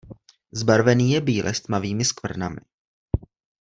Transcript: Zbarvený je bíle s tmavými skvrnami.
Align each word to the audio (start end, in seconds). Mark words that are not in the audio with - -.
Zbarvený 0.51 1.11
je 1.13 1.21
bíle 1.21 1.53
s 1.53 1.61
tmavými 1.61 2.05
skvrnami. 2.05 2.61